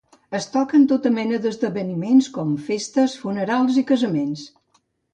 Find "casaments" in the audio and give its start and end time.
3.95-4.53